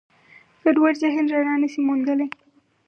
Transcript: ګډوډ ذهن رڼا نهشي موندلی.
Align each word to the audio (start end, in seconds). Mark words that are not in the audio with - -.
ګډوډ 0.61 0.93
ذهن 1.03 1.25
رڼا 1.33 1.53
نهشي 1.61 1.81
موندلی. 1.87 2.27